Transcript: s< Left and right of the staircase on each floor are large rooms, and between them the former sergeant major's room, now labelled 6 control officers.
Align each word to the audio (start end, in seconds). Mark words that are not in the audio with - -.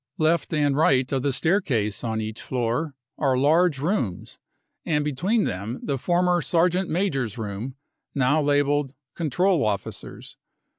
s< 0.01 0.17
Left 0.23 0.51
and 0.51 0.75
right 0.75 1.11
of 1.11 1.21
the 1.21 1.31
staircase 1.31 2.03
on 2.03 2.19
each 2.19 2.41
floor 2.41 2.95
are 3.19 3.37
large 3.37 3.77
rooms, 3.77 4.39
and 4.83 5.05
between 5.05 5.43
them 5.43 5.79
the 5.83 5.99
former 5.99 6.41
sergeant 6.41 6.89
major's 6.89 7.37
room, 7.37 7.75
now 8.15 8.41
labelled 8.41 8.87
6 8.87 8.97
control 9.13 9.63
officers. 9.63 10.37